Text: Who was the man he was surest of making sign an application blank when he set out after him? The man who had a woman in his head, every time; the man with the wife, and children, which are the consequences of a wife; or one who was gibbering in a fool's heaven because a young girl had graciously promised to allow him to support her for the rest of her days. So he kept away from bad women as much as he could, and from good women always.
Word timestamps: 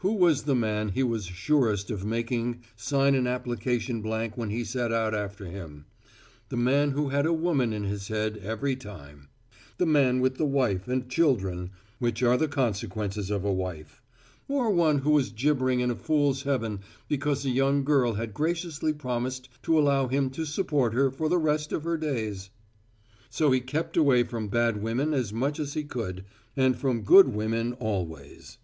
Who 0.00 0.12
was 0.12 0.42
the 0.42 0.54
man 0.54 0.90
he 0.90 1.02
was 1.02 1.24
surest 1.24 1.90
of 1.90 2.04
making 2.04 2.60
sign 2.76 3.14
an 3.14 3.26
application 3.26 4.02
blank 4.02 4.36
when 4.36 4.50
he 4.50 4.62
set 4.62 4.92
out 4.92 5.14
after 5.14 5.46
him? 5.46 5.86
The 6.50 6.58
man 6.58 6.90
who 6.90 7.08
had 7.08 7.24
a 7.24 7.32
woman 7.32 7.72
in 7.72 7.84
his 7.84 8.08
head, 8.08 8.36
every 8.42 8.76
time; 8.76 9.30
the 9.78 9.86
man 9.86 10.20
with 10.20 10.36
the 10.36 10.44
wife, 10.44 10.86
and 10.86 11.08
children, 11.08 11.70
which 11.98 12.22
are 12.22 12.36
the 12.36 12.46
consequences 12.46 13.30
of 13.30 13.42
a 13.42 13.50
wife; 13.54 14.02
or 14.48 14.68
one 14.68 14.98
who 14.98 15.12
was 15.12 15.30
gibbering 15.30 15.80
in 15.80 15.90
a 15.90 15.96
fool's 15.96 16.42
heaven 16.42 16.80
because 17.08 17.42
a 17.46 17.50
young 17.50 17.84
girl 17.84 18.12
had 18.12 18.34
graciously 18.34 18.92
promised 18.92 19.48
to 19.62 19.78
allow 19.78 20.08
him 20.08 20.28
to 20.32 20.44
support 20.44 20.92
her 20.92 21.10
for 21.10 21.30
the 21.30 21.38
rest 21.38 21.72
of 21.72 21.84
her 21.84 21.96
days. 21.96 22.50
So 23.30 23.50
he 23.50 23.60
kept 23.60 23.96
away 23.96 24.24
from 24.24 24.48
bad 24.48 24.82
women 24.82 25.14
as 25.14 25.32
much 25.32 25.58
as 25.58 25.72
he 25.72 25.84
could, 25.84 26.26
and 26.54 26.76
from 26.76 27.00
good 27.00 27.28
women 27.28 27.72
always. 27.72 28.58